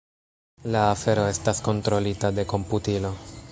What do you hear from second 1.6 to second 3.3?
kontrolita de komputilo.